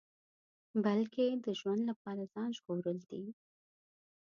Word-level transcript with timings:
بلکې 0.83 1.25
د 1.45 1.47
ژوند 1.59 1.81
لپاره 1.89 2.21
ځان 2.33 2.49
ژغورل 2.57 2.99
دي. 3.11 3.23